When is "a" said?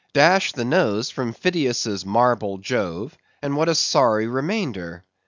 3.69-3.75